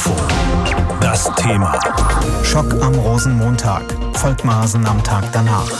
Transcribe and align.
Info. 0.00 0.16
Das 1.02 1.30
Thema. 1.34 1.78
Schock 2.42 2.72
am 2.80 2.94
Rosenmontag. 2.94 3.82
Volkmaßen 4.14 4.86
am 4.86 5.04
Tag 5.04 5.30
danach. 5.30 5.70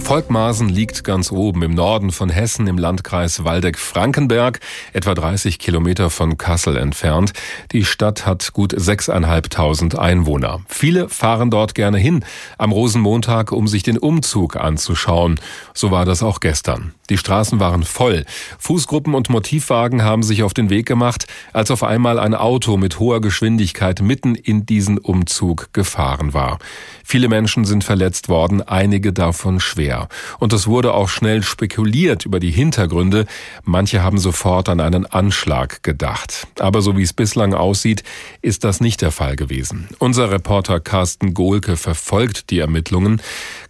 Volkmaßen 0.00 0.68
liegt 0.68 1.04
ganz 1.04 1.30
oben 1.30 1.62
im 1.62 1.74
Norden 1.76 2.10
von 2.10 2.28
Hessen 2.28 2.66
im 2.66 2.78
Landkreis 2.78 3.44
Waldeck-Frankenberg, 3.44 4.58
etwa 4.92 5.14
30 5.14 5.60
Kilometer 5.60 6.10
von 6.10 6.36
Kassel 6.36 6.76
entfernt. 6.76 7.32
Die 7.70 7.84
Stadt 7.84 8.26
hat 8.26 8.52
gut 8.52 8.74
6.500 8.74 9.96
Einwohner. 9.96 10.62
Viele 10.66 11.08
fahren 11.08 11.50
dort 11.50 11.76
gerne 11.76 11.98
hin 11.98 12.24
am 12.58 12.72
Rosenmontag, 12.72 13.52
um 13.52 13.68
sich 13.68 13.84
den 13.84 13.96
Umzug 13.96 14.56
anzuschauen. 14.56 15.38
So 15.72 15.92
war 15.92 16.04
das 16.04 16.24
auch 16.24 16.40
gestern. 16.40 16.94
Die 17.12 17.18
Straßen 17.18 17.60
waren 17.60 17.82
voll. 17.82 18.24
Fußgruppen 18.58 19.12
und 19.12 19.28
Motivwagen 19.28 20.02
haben 20.02 20.22
sich 20.22 20.42
auf 20.44 20.54
den 20.54 20.70
Weg 20.70 20.86
gemacht, 20.86 21.26
als 21.52 21.70
auf 21.70 21.82
einmal 21.82 22.18
ein 22.18 22.34
Auto 22.34 22.78
mit 22.78 23.00
hoher 23.00 23.20
Geschwindigkeit 23.20 24.00
mitten 24.00 24.34
in 24.34 24.64
diesen 24.64 24.96
Umzug 24.96 25.74
gefahren 25.74 26.32
war. 26.32 26.58
Viele 27.04 27.28
Menschen 27.28 27.66
sind 27.66 27.84
verletzt 27.84 28.30
worden, 28.30 28.62
einige 28.62 29.12
davon 29.12 29.60
schwer. 29.60 30.08
Und 30.38 30.54
es 30.54 30.66
wurde 30.66 30.94
auch 30.94 31.10
schnell 31.10 31.42
spekuliert 31.42 32.24
über 32.24 32.40
die 32.40 32.50
Hintergründe. 32.50 33.26
Manche 33.62 34.02
haben 34.02 34.16
sofort 34.16 34.70
an 34.70 34.80
einen 34.80 35.04
Anschlag 35.04 35.82
gedacht. 35.82 36.46
Aber 36.60 36.80
so 36.80 36.96
wie 36.96 37.02
es 37.02 37.12
bislang 37.12 37.52
aussieht, 37.52 38.04
ist 38.40 38.64
das 38.64 38.80
nicht 38.80 39.02
der 39.02 39.10
Fall 39.10 39.36
gewesen. 39.36 39.88
Unser 39.98 40.30
Reporter 40.30 40.80
Carsten 40.80 41.34
Gohlke 41.34 41.76
verfolgt 41.76 42.48
die 42.48 42.60
Ermittlungen. 42.60 43.20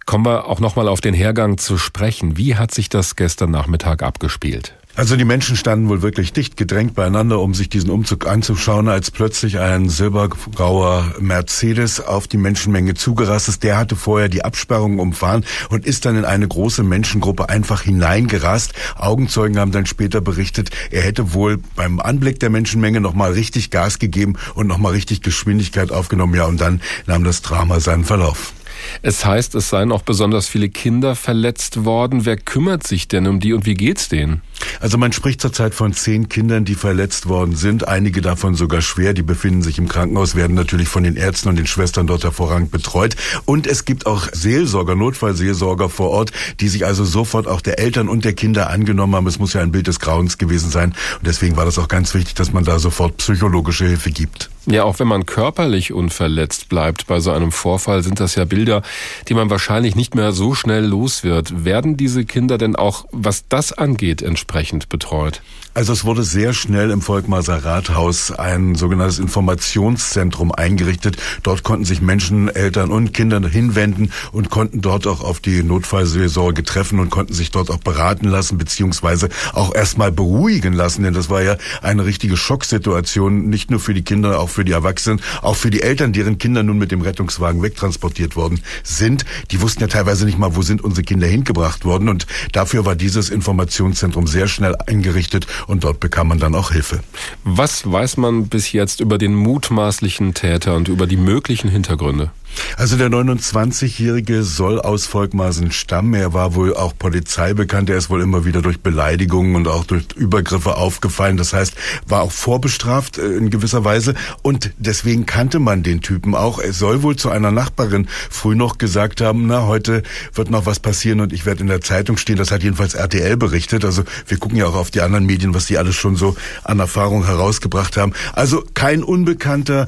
Kommen 0.05 0.25
wir 0.25 0.47
auch 0.47 0.61
nochmal 0.61 0.87
auf 0.87 1.01
den 1.01 1.13
Hergang 1.13 1.57
zu 1.57 1.77
sprechen. 1.77 2.37
Wie 2.37 2.55
hat 2.55 2.73
sich 2.73 2.87
das 2.87 3.17
gestern 3.17 3.32
Nachmittag 3.41 4.03
abgespielt? 4.03 4.73
Also 4.95 5.15
die 5.15 5.25
Menschen 5.25 5.55
standen 5.55 5.89
wohl 5.89 6.03
wirklich 6.03 6.33
dicht 6.33 6.55
gedrängt 6.55 6.93
beieinander, 6.93 7.39
um 7.39 7.55
sich 7.55 7.67
diesen 7.67 7.89
Umzug 7.89 8.27
anzuschauen, 8.27 8.87
als 8.87 9.09
plötzlich 9.09 9.57
ein 9.57 9.89
silbergrauer 9.89 11.15
Mercedes 11.19 11.99
auf 11.99 12.27
die 12.27 12.37
Menschenmenge 12.37 12.93
zugerast 12.93 13.49
ist. 13.49 13.63
Der 13.63 13.75
hatte 13.75 13.95
vorher 13.95 14.29
die 14.29 14.45
Absperrung 14.45 14.99
umfahren 14.99 15.45
und 15.69 15.87
ist 15.87 16.05
dann 16.05 16.15
in 16.15 16.25
eine 16.25 16.47
große 16.47 16.83
Menschengruppe 16.83 17.49
einfach 17.49 17.81
hineingerast. 17.81 18.73
Augenzeugen 18.95 19.57
haben 19.57 19.71
dann 19.71 19.87
später 19.87 20.21
berichtet, 20.21 20.69
er 20.91 21.01
hätte 21.01 21.33
wohl 21.33 21.57
beim 21.75 21.99
Anblick 21.99 22.39
der 22.39 22.51
Menschenmenge 22.51 23.01
nochmal 23.01 23.31
richtig 23.31 23.71
Gas 23.71 23.97
gegeben 23.97 24.35
und 24.53 24.67
nochmal 24.67 24.91
richtig 24.91 25.23
Geschwindigkeit 25.23 25.91
aufgenommen. 25.91 26.35
Ja, 26.35 26.45
und 26.45 26.61
dann 26.61 26.81
nahm 27.07 27.23
das 27.23 27.41
Drama 27.41 27.79
seinen 27.79 28.05
Verlauf. 28.05 28.53
Es 29.01 29.25
heißt, 29.25 29.55
es 29.55 29.69
seien 29.69 29.91
auch 29.91 30.01
besonders 30.01 30.47
viele 30.47 30.69
Kinder 30.69 31.15
verletzt 31.15 31.85
worden. 31.85 32.25
Wer 32.25 32.37
kümmert 32.37 32.85
sich 32.85 33.07
denn 33.07 33.27
um 33.27 33.39
die 33.39 33.53
und 33.53 33.65
wie 33.65 33.73
geht's 33.75 34.09
denen? 34.09 34.41
Also 34.79 34.97
man 34.97 35.11
spricht 35.11 35.41
zurzeit 35.41 35.73
von 35.73 35.93
zehn 35.93 36.29
Kindern, 36.29 36.65
die 36.65 36.75
verletzt 36.75 37.27
worden 37.27 37.55
sind. 37.55 37.87
Einige 37.87 38.21
davon 38.21 38.55
sogar 38.55 38.81
schwer. 38.81 39.13
Die 39.13 39.23
befinden 39.23 39.61
sich 39.61 39.77
im 39.77 39.87
Krankenhaus, 39.87 40.35
werden 40.35 40.55
natürlich 40.55 40.87
von 40.87 41.03
den 41.03 41.15
Ärzten 41.15 41.49
und 41.49 41.55
den 41.55 41.67
Schwestern 41.67 42.07
dort 42.07 42.23
hervorragend 42.23 42.71
betreut. 42.71 43.15
Und 43.45 43.67
es 43.67 43.85
gibt 43.85 44.05
auch 44.05 44.27
Seelsorger, 44.31 44.95
Notfallseelsorger 44.95 45.89
vor 45.89 46.09
Ort, 46.09 46.31
die 46.59 46.67
sich 46.67 46.85
also 46.85 47.05
sofort 47.05 47.47
auch 47.47 47.61
der 47.61 47.79
Eltern 47.79 48.09
und 48.09 48.25
der 48.25 48.33
Kinder 48.33 48.69
angenommen 48.69 49.15
haben. 49.15 49.27
Es 49.27 49.39
muss 49.39 49.53
ja 49.53 49.61
ein 49.61 49.71
Bild 49.71 49.87
des 49.87 49.99
Grauens 49.99 50.37
gewesen 50.37 50.69
sein. 50.69 50.93
Und 51.17 51.27
deswegen 51.27 51.55
war 51.57 51.65
das 51.65 51.77
auch 51.77 51.87
ganz 51.87 52.13
wichtig, 52.13 52.35
dass 52.35 52.53
man 52.53 52.63
da 52.63 52.79
sofort 52.79 53.17
psychologische 53.17 53.85
Hilfe 53.85 54.11
gibt. 54.11 54.49
Ja, 54.65 54.85
auch 54.85 54.99
wenn 54.99 55.09
man 55.09 55.25
körperlich 55.25 55.91
unverletzt 55.91 56.69
bleibt 56.69 57.07
bei 57.07 57.19
so 57.19 57.31
einem 57.31 57.51
Vorfall, 57.51 58.01
sind 58.01 58.21
das 58.21 58.35
ja 58.35 58.45
Bilder, 58.45 58.81
die 59.27 59.33
man 59.33 59.49
wahrscheinlich 59.49 59.95
nicht 59.95 60.15
mehr 60.15 60.31
so 60.31 60.55
schnell 60.55 60.85
los 60.85 61.25
wird. 61.25 61.65
Werden 61.65 61.97
diese 61.97 62.23
Kinder 62.23 62.57
denn 62.57 62.77
auch, 62.77 63.05
was 63.11 63.45
das 63.49 63.73
angeht, 63.73 64.21
entsprechend 64.21 64.42
betreut? 64.45 65.41
Also 65.75 65.91
es 65.91 66.05
wurde 66.05 66.21
sehr 66.21 66.53
schnell 66.53 66.91
im 66.91 67.01
Volkmaßer 67.01 67.65
Rathaus 67.65 68.31
ein 68.31 68.75
sogenanntes 68.75 69.17
Informationszentrum 69.17 70.51
eingerichtet. 70.51 71.17
Dort 71.41 71.63
konnten 71.63 71.83
sich 71.83 71.99
Menschen, 71.99 72.47
Eltern 72.47 72.91
und 72.91 73.11
Kinder 73.11 73.41
hinwenden 73.49 74.11
und 74.31 74.51
konnten 74.51 74.81
dort 74.81 75.07
auch 75.07 75.21
auf 75.21 75.39
die 75.39 75.63
Notfallseelsorge 75.63 76.61
treffen 76.61 76.99
und 76.99 77.09
konnten 77.09 77.33
sich 77.33 77.49
dort 77.49 77.71
auch 77.71 77.79
beraten 77.79 78.27
lassen, 78.27 78.59
beziehungsweise 78.59 79.29
auch 79.53 79.73
erstmal 79.73 80.11
beruhigen 80.11 80.73
lassen. 80.73 81.01
Denn 81.01 81.15
das 81.15 81.31
war 81.31 81.41
ja 81.41 81.57
eine 81.81 82.05
richtige 82.05 82.37
Schocksituation, 82.37 83.49
nicht 83.49 83.71
nur 83.71 83.79
für 83.79 83.95
die 83.95 84.03
Kinder, 84.03 84.39
auch 84.39 84.49
für 84.49 84.65
die 84.65 84.73
Erwachsenen, 84.73 85.21
auch 85.41 85.55
für 85.55 85.71
die 85.71 85.81
Eltern, 85.81 86.13
deren 86.13 86.37
Kinder 86.37 86.61
nun 86.61 86.77
mit 86.77 86.91
dem 86.91 87.01
Rettungswagen 87.01 87.63
wegtransportiert 87.63 88.35
worden 88.35 88.61
sind. 88.83 89.25
Die 89.49 89.59
wussten 89.59 89.81
ja 89.81 89.87
teilweise 89.87 90.25
nicht 90.25 90.37
mal, 90.37 90.55
wo 90.55 90.61
sind 90.61 90.83
unsere 90.83 91.03
Kinder 91.03 91.25
hingebracht 91.25 91.83
worden. 91.83 92.09
Und 92.09 92.27
dafür 92.51 92.85
war 92.85 92.95
dieses 92.95 93.31
Informationszentrum 93.31 94.27
sehr 94.33 94.47
schnell 94.49 94.75
eingerichtet 94.87 95.47
und 95.67 95.85
dort 95.85 96.01
bekam 96.01 96.27
man 96.27 96.39
dann 96.39 96.55
auch 96.55 96.71
Hilfe. 96.71 96.99
Was 97.45 97.89
weiß 97.89 98.17
man 98.17 98.49
bis 98.49 98.73
jetzt 98.73 98.99
über 98.99 99.17
den 99.17 99.33
mutmaßlichen 99.33 100.33
Täter 100.33 100.75
und 100.75 100.89
über 100.89 101.07
die 101.07 101.15
möglichen 101.15 101.69
Hintergründe? 101.69 102.31
Also 102.77 102.97
der 102.97 103.09
29-Jährige 103.09 104.43
soll 104.43 104.79
aus 104.81 105.05
Volkmaßen 105.05 105.71
stammen. 105.71 106.13
Er 106.13 106.33
war 106.33 106.55
wohl 106.55 106.75
auch 106.75 106.93
Polizei 106.97 107.53
bekannt. 107.53 107.89
Er 107.89 107.97
ist 107.97 108.09
wohl 108.09 108.21
immer 108.21 108.45
wieder 108.45 108.61
durch 108.61 108.79
Beleidigungen 108.79 109.55
und 109.55 109.67
auch 109.67 109.85
durch 109.85 110.05
Übergriffe 110.15 110.75
aufgefallen. 110.75 111.37
Das 111.37 111.53
heißt, 111.53 111.75
war 112.07 112.21
auch 112.21 112.31
vorbestraft 112.31 113.17
äh, 113.17 113.35
in 113.35 113.49
gewisser 113.49 113.85
Weise. 113.85 114.15
Und 114.41 114.71
deswegen 114.77 115.25
kannte 115.25 115.59
man 115.59 115.83
den 115.83 116.01
Typen 116.01 116.35
auch. 116.35 116.59
Er 116.59 116.73
soll 116.73 117.03
wohl 117.03 117.15
zu 117.15 117.29
einer 117.29 117.51
Nachbarin 117.51 118.07
früh 118.29 118.55
noch 118.55 118.77
gesagt 118.77 119.21
haben, 119.21 119.47
na, 119.47 119.65
heute 119.65 120.03
wird 120.33 120.49
noch 120.49 120.65
was 120.65 120.79
passieren 120.79 121.19
und 121.19 121.33
ich 121.33 121.45
werde 121.45 121.61
in 121.61 121.67
der 121.67 121.81
Zeitung 121.81 122.17
stehen. 122.17 122.37
Das 122.37 122.51
hat 122.51 122.63
jedenfalls 122.63 122.93
RTL 122.93 123.37
berichtet. 123.37 123.85
Also 123.85 124.03
wir 124.27 124.37
gucken 124.37 124.57
ja 124.57 124.67
auch 124.67 124.75
auf 124.75 124.91
die 124.91 125.01
anderen 125.01 125.25
Medien, 125.25 125.53
was 125.53 125.65
die 125.65 125.77
alles 125.77 125.95
schon 125.95 126.15
so 126.15 126.35
an 126.63 126.79
Erfahrung 126.79 127.25
herausgebracht 127.25 127.97
haben. 127.97 128.13
Also 128.33 128.63
kein 128.73 129.03
Unbekannter, 129.03 129.87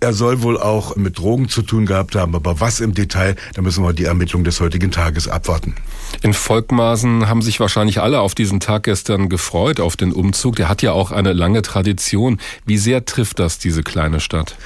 er 0.00 0.14
soll 0.14 0.40
wohl 0.40 0.58
auch 0.58 0.96
mit 0.96 1.18
Drogen 1.18 1.48
zu 1.48 1.60
tun 1.62 1.84
gehabt 1.84 2.14
haben, 2.14 2.34
aber 2.34 2.58
was 2.58 2.80
im 2.80 2.94
Detail, 2.94 3.36
da 3.54 3.60
müssen 3.60 3.84
wir 3.84 3.92
die 3.92 4.04
Ermittlung 4.04 4.44
des 4.44 4.58
heutigen 4.60 4.90
Tages 4.90 5.28
abwarten. 5.28 5.74
In 6.22 6.32
Volkmaßen 6.32 7.28
haben 7.28 7.42
sich 7.42 7.60
wahrscheinlich 7.60 8.00
alle 8.00 8.20
auf 8.20 8.34
diesen 8.34 8.60
Tag 8.60 8.84
gestern 8.84 9.28
gefreut, 9.28 9.78
auf 9.78 9.96
den 9.96 10.12
Umzug. 10.12 10.56
Der 10.56 10.68
hat 10.68 10.82
ja 10.82 10.92
auch 10.92 11.12
eine 11.12 11.34
lange 11.34 11.62
Tradition. 11.62 12.40
Wie 12.64 12.78
sehr 12.78 13.04
trifft 13.04 13.38
das 13.38 13.58
diese 13.58 13.82
kleine 13.82 14.20
Stadt? 14.20 14.56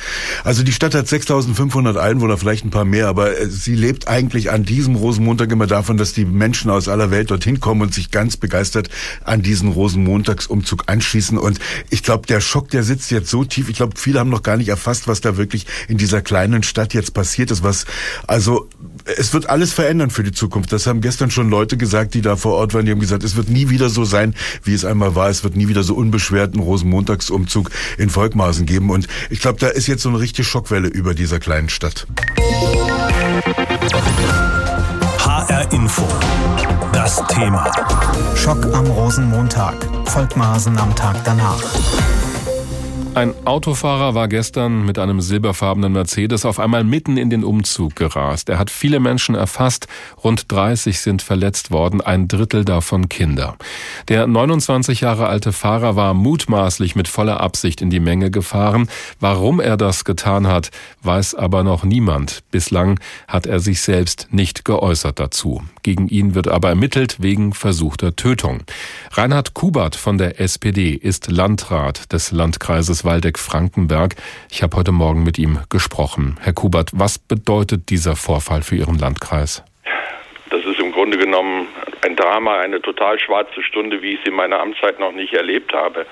Also 0.45 0.63
die 0.63 0.73
Stadt 0.73 0.95
hat 0.95 1.09
6500 1.09 1.97
Einwohner, 1.97 2.39
vielleicht 2.39 2.65
ein 2.65 2.71
paar 2.71 2.85
mehr, 2.85 3.09
aber 3.09 3.39
äh, 3.39 3.49
sie 3.49 3.75
lebt 3.75 4.09
eigentlich 4.09 4.51
an 4.51 4.65
diesem 4.65 4.95
Rosenmontag 4.95 5.51
immer 5.51 5.67
davon, 5.67 5.97
dass 5.97 6.13
die 6.13 6.25
Menschen 6.25 6.71
aus 6.71 6.89
aller 6.89 7.11
Welt 7.11 7.31
dorthin 7.31 7.61
kommen 7.61 7.83
und 7.83 7.93
sich 7.93 8.11
ganz 8.11 8.37
begeistert 8.37 8.89
an 9.25 9.43
diesen 9.43 9.71
Rosenmontagsumzug 9.73 10.85
anschließen. 10.87 11.39
Und 11.39 11.59
ich 11.91 12.05
glaube, 12.05 12.27
der 12.27 12.41
Schock, 12.41 12.71
der 12.71 12.85
sitzt 12.85 13.11
jetzt 13.11 13.31
so 13.31 13.45
tief. 13.45 13.69
Ich 13.69 13.77
glaube, 13.77 13.95
viele 13.97 14.21
haben 14.21 14.31
noch 14.31 14.43
gar 14.43 14.57
nicht 14.57 14.69
erfasst, 14.69 15.09
was 15.09 15.24
da 15.25 15.37
wirklich 15.37 15.67
in 15.89 15.99
dieser 15.99 16.23
kleinen 16.23 16.63
Stadt 16.63 16.95
jetzt 16.95 17.15
passiert 17.15 17.51
ist. 17.51 17.63
Was, 17.63 17.87
also, 18.27 18.69
es 19.17 19.33
wird 19.33 19.49
alles 19.49 19.73
verändern 19.73 20.11
für 20.11 20.23
die 20.23 20.33
Zukunft. 20.33 20.73
Das 20.73 20.87
haben 20.87 21.01
gestern 21.01 21.31
schon 21.31 21.51
Leute 21.51 21.77
gesagt, 21.77 22.15
die 22.15 22.23
da 22.23 22.37
vor 22.37 22.55
Ort 22.55 22.75
waren. 22.75 22.85
Die 22.85 22.93
haben 22.93 23.01
gesagt, 23.01 23.25
es 23.25 23.37
wird 23.37 23.49
nie 23.49 23.71
wieder 23.71 23.89
so 23.89 24.05
sein, 24.05 24.35
wie 24.63 24.75
es 24.75 24.85
einmal 24.85 25.15
war. 25.15 25.29
Es 25.29 25.45
wird 25.45 25.57
nie 25.57 25.69
wieder 25.69 25.83
so 25.83 25.95
unbeschwerten 25.95 26.61
Rosenmontagsumzug 26.61 27.71
in 27.99 28.11
Volkmaßen 28.11 28.67
geben. 28.67 28.91
Und 28.91 29.09
ich 29.31 29.41
glaube, 29.41 29.59
da 29.59 29.69
ist 29.69 29.87
jetzt 29.87 30.03
so 30.03 30.09
eine 30.09 30.21
richtige 30.21 30.45
Schockwelle 30.45 30.89
über 30.89 31.15
dieser 31.15 31.41
kleinen 31.41 31.69
Stadt. 31.69 32.07
HR 35.19 35.73
Info. 35.73 36.07
Das 36.93 37.23
Thema. 37.29 37.71
Schock 38.37 38.65
am 38.73 38.87
Rosenmontag. 38.87 39.75
Volkmaßen 40.07 40.79
am 40.79 40.95
Tag 40.95 41.17
danach. 41.25 41.63
Ein 43.15 43.33
Autofahrer 43.47 44.17
war 44.17 44.27
gestern 44.27 44.85
mit 44.85 44.99
einem 44.99 45.21
silberfarbenen 45.21 45.93
Mercedes 45.93 46.45
auf 46.45 46.59
einmal 46.59 46.83
mitten 46.83 47.17
in 47.17 47.31
den 47.31 47.45
Umzug 47.45 47.95
gerast. 47.95 48.49
Er 48.49 48.59
hat 48.59 48.71
viele 48.71 48.99
Menschen 48.99 49.37
erfasst, 49.37 49.87
rund 50.25 50.51
30 50.51 50.99
sind 50.99 51.23
verletzt 51.23 51.71
worden, 51.71 52.01
ein 52.01 52.27
Drittel 52.27 52.65
davon 52.65 53.09
Kinder. 53.09 53.57
Der 54.09 54.27
29 54.27 55.03
Jahre 55.03 55.29
alte 55.29 55.53
Fahrer 55.53 55.95
war 55.95 56.13
mutmaßlich 56.13 56.97
mit 56.97 57.07
voller 57.07 57.41
Absicht 57.41 57.83
in 57.83 57.89
die 57.89 58.01
Menge 58.01 58.33
gefahren. 58.33 58.89
Warum 59.21 59.61
er 59.61 59.77
das 59.77 60.05
getan 60.05 60.49
hat, 60.49 60.73
weiß 61.03 61.37
aber 61.37 61.63
noch 61.63 61.85
niemand. 61.85 62.43
Bislang 62.51 62.99
hat 63.29 63.47
er 63.47 63.61
sich 63.61 63.81
selbst 63.81 64.27
nicht 64.33 64.65
geäußert 64.65 65.21
dazu. 65.21 65.63
Gegen 65.85 66.09
ihn 66.09 66.35
wird 66.35 66.49
aber 66.49 66.71
ermittelt 66.71 67.23
wegen 67.23 67.53
versuchter 67.53 68.17
Tötung. 68.17 68.65
Reinhard 69.13 69.55
Kubert 69.55 69.95
von 69.95 70.19
der 70.19 70.41
SPD 70.41 70.91
ist 70.91 71.31
Landrat 71.31 72.13
des 72.13 72.33
Landkreises 72.33 73.04
Waldeck-Frankenberg. 73.05 74.15
Ich 74.51 74.63
habe 74.63 74.77
heute 74.77 74.93
Morgen 74.93 75.23
mit 75.23 75.39
ihm 75.39 75.61
gesprochen. 75.71 76.37
Herr 76.41 76.53
Kubert, 76.53 76.91
was 76.93 77.19
bedeutet 77.19 77.91
dieser 77.91 78.17
Vorfall 78.17 78.63
für 78.63 78.77
Ihren 78.77 78.99
Landkreis? 78.99 79.63
Das 80.51 80.65
ist 80.65 80.81
im 80.81 80.93
Grunde 80.93 81.19
genommen 81.19 81.67
ein 82.03 82.17
Drama, 82.17 82.59
eine 82.61 82.81
total 82.81 83.19
schwarze 83.19 83.63
Stunde, 83.63 84.03
wie 84.03 84.15
ich 84.15 84.21
sie 84.25 84.31
in 84.31 84.37
meiner 84.37 84.61
Amtszeit 84.61 85.01
noch 85.01 85.13
nicht 85.13 85.33
erlebt 85.33 85.73
habe. 85.73 86.07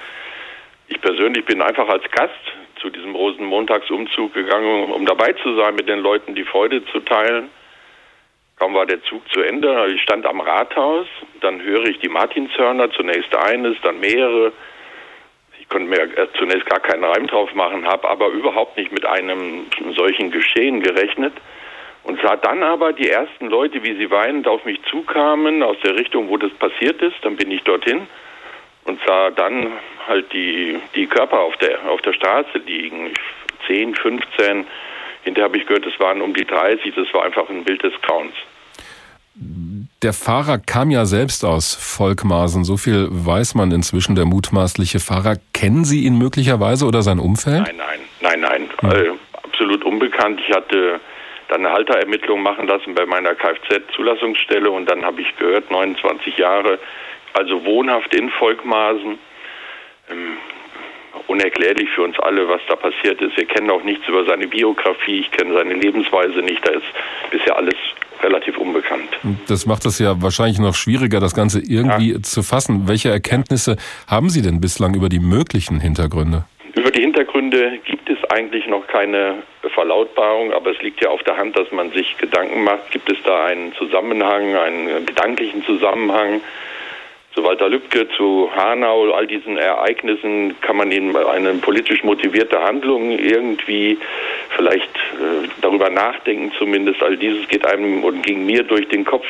Ich 0.89 1.01
persönlich 1.01 1.45
bin 1.45 1.63
einfach 1.63 1.89
als 1.89 2.05
Gast 2.11 2.35
zu 2.81 2.91
diesem 2.91 3.15
Rosenmontagsumzug 3.15 4.35
gegangen, 4.35 4.93
um 4.93 5.07
dabei 5.07 5.33
zu 5.35 5.55
sein, 5.57 5.75
mit 5.75 5.89
den 5.89 6.01
Leuten 6.01 6.35
die 6.35 6.45
Freude 6.45 6.85
zu 6.87 7.01
teilen. 7.01 7.49
Kaum 8.59 8.75
war 8.75 8.87
der 8.87 9.03
Zug 9.05 9.23
zu 9.33 9.41
Ende, 9.41 9.87
ich 9.95 10.03
stand 10.03 10.27
am 10.27 10.41
Rathaus, 10.41 11.07
dann 11.41 11.63
höre 11.63 11.87
ich 11.87 11.99
die 12.01 12.09
Martinshörner, 12.09 12.91
zunächst 12.91 13.35
eines, 13.35 13.77
dann 13.83 14.01
mehrere, 14.01 14.53
konnte 15.73 15.89
mir 15.89 16.29
zunächst 16.39 16.67
gar 16.67 16.81
keinen 16.81 17.03
Reim 17.03 17.27
drauf 17.27 17.53
machen, 17.55 17.87
habe 17.87 18.09
aber 18.09 18.29
überhaupt 18.29 18.77
nicht 18.77 18.93
mit 18.93 19.07
einem 19.07 19.67
solchen 19.97 20.31
Geschehen 20.31 20.83
gerechnet 20.83 21.33
und 22.05 22.21
sah 22.21 22.37
dann 22.37 22.63
aber 22.63 22.93
die 22.93 23.09
ersten 23.09 23.47
Leute, 23.47 23.83
wie 23.83 23.97
sie 23.97 24.11
weinend 24.11 24.47
auf 24.47 24.65
mich 24.67 24.81
zukamen, 24.91 25.63
aus 25.63 25.77
der 25.83 25.97
Richtung, 25.97 26.29
wo 26.29 26.37
das 26.37 26.53
passiert 26.53 27.01
ist. 27.01 27.17
Dann 27.23 27.37
bin 27.37 27.51
ich 27.51 27.63
dorthin 27.63 28.07
und 28.85 29.01
sah 29.07 29.31
dann 29.31 29.73
halt 30.07 30.31
die, 30.33 30.79
die 30.95 31.07
Körper 31.07 31.41
auf 31.41 31.57
der, 31.57 31.79
auf 31.89 32.03
der 32.03 32.13
Straße 32.13 32.59
liegen. 32.67 33.13
10, 33.67 33.95
15. 33.95 34.67
Hinterher 35.25 35.49
habe 35.49 35.57
ich 35.57 35.67
gehört, 35.67 35.87
es 35.87 35.99
waren 36.01 36.21
um 36.21 36.35
die 36.35 36.45
30. 36.45 36.95
Das 36.95 37.15
war 37.15 37.25
einfach 37.25 37.49
ein 37.49 37.65
Bild 37.65 37.83
des 37.83 37.95
Grauens. 38.03 38.35
Der 40.03 40.13
Fahrer 40.13 40.59
kam 40.59 40.91
ja 40.91 41.05
selbst 41.05 41.45
aus 41.45 41.77
Volkmaßen. 41.77 42.65
So 42.65 42.77
viel 42.77 43.07
weiß 43.11 43.55
man 43.55 43.71
inzwischen, 43.71 44.17
der 44.17 44.25
mutmaßliche 44.25 44.99
Fahrer. 44.99 45.37
Kennen 45.55 45.85
Sie 45.85 46.05
ihn 46.05 46.19
möglicherweise 46.19 46.87
oder 46.87 47.03
sein 47.03 47.21
Umfeld? 47.21 47.63
Nein, 47.69 47.77
nein, 48.21 48.41
nein, 48.41 48.41
nein. 48.41 48.71
Hm. 48.81 48.91
Äh, 48.91 49.11
absolut 49.45 49.85
unbekannt. 49.85 50.41
Ich 50.45 50.53
hatte 50.53 51.01
dann 51.49 51.65
eine 51.65 51.73
Halterermittlung 51.73 52.43
machen 52.43 52.67
lassen 52.67 52.97
bei 52.97 53.07
meiner 53.07 53.35
Kfz-Zulassungsstelle 53.37 54.69
und 54.71 54.91
dann 54.91 55.05
habe 55.05 55.21
ich 55.21 55.37
gehört, 55.37 55.71
29 55.71 56.37
Jahre, 56.37 56.81
also 57.35 57.65
wohnhaft 57.65 58.13
in 58.13 58.29
Volkmaßen. 58.31 59.19
Ähm, 60.11 60.37
unerklärlich 61.29 61.89
für 61.91 62.03
uns 62.03 62.19
alle, 62.21 62.49
was 62.49 62.61
da 62.69 62.75
passiert 62.75 63.21
ist. 63.21 63.37
Wir 63.37 63.47
kennen 63.47 63.71
auch 63.71 63.85
nichts 63.85 64.09
über 64.09 64.25
seine 64.25 64.49
Biografie, 64.49 65.21
ich 65.21 65.31
kenne 65.31 65.55
seine 65.55 65.75
Lebensweise 65.75 66.41
nicht. 66.41 66.67
Da 66.67 66.73
ist 66.73 66.87
bisher 67.31 67.57
alles 67.57 67.75
relativ 68.23 68.59
unbekannt. 68.59 69.09
Das 69.49 69.67
macht 69.67 69.85
es 69.87 69.99
ja 69.99 70.21
wahrscheinlich 70.23 70.59
noch 70.59 70.75
schwieriger, 70.75 71.21
das 71.21 71.35
Ganze 71.35 71.61
irgendwie 71.61 72.13
ja. 72.13 72.23
zu 72.23 72.43
fassen. 72.43 72.89
Welche 72.89 73.11
Erkenntnisse 73.11 73.77
haben 74.07 74.31
Sie 74.31 74.43
denn 74.43 74.61
bislang 74.61 74.95
über 74.95 75.09
die 75.09 75.21
möglichen 75.21 75.81
Hintergründe? 75.81 76.45
Über 76.75 76.91
die 76.91 77.01
Hintergründe 77.01 77.79
gibt 77.85 78.09
es 78.09 78.19
eigentlich 78.31 78.67
noch 78.67 78.87
keine 78.87 79.43
Verlautbarung, 79.75 80.53
aber 80.53 80.71
es 80.71 80.81
liegt 80.83 81.03
ja 81.03 81.11
auf 81.11 81.23
der 81.23 81.37
Hand, 81.37 81.57
dass 81.57 81.71
man 81.71 81.93
sich 81.93 82.17
Gedanken 82.19 82.65
macht. 82.65 82.91
Gibt 82.91 83.11
es 83.11 83.19
da 83.25 83.47
einen 83.47 83.73
Zusammenhang, 83.75 84.57
einen 84.57 85.07
gedanklichen 85.07 85.63
Zusammenhang? 85.65 86.41
Zu 87.35 87.45
Walter 87.45 87.69
Lübcke, 87.69 88.09
zu 88.17 88.51
Hanau, 88.55 89.13
all 89.13 89.27
diesen 89.27 89.57
Ereignissen 89.57 90.55
kann 90.61 90.77
man 90.77 90.91
in 90.93 91.17
eine 91.17 91.55
politisch 91.55 92.05
motivierte 92.05 92.61
Handlung 92.61 93.11
irgendwie 93.11 93.99
vielleicht 94.51 94.95
äh, 95.15 95.49
darüber 95.63 95.89
nachdenken 95.89 96.53
zumindest. 96.59 97.03
All 97.03 97.17
dieses 97.17 97.49
geht 97.49 97.67
einem 97.67 98.05
und 98.05 98.23
ging 98.23 98.45
mir 98.45 98.63
durch 98.63 98.87
den 98.89 99.05
Kopf. 99.05 99.27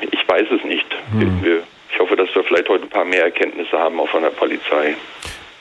Ich 0.00 0.28
weiß 0.28 0.46
es 0.50 0.64
nicht. 0.64 0.86
Hm. 1.12 1.62
Ich 1.92 1.98
hoffe, 1.98 2.16
dass 2.16 2.34
wir 2.34 2.42
vielleicht 2.44 2.68
heute 2.68 2.84
ein 2.84 2.90
paar 2.90 3.04
mehr 3.04 3.24
Erkenntnisse 3.24 3.78
haben 3.78 4.00
auch 4.00 4.08
von 4.08 4.22
der 4.22 4.30
Polizei. 4.30 4.96